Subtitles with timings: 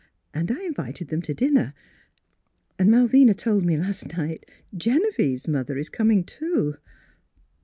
[0.33, 1.75] And I in vited them to dinner.
[2.79, 6.77] And Malvina told me last night Genevieve's mother is com ing, too."